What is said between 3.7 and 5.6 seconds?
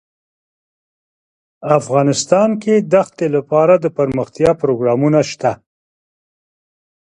دپرمختیا پروګرامونه شته.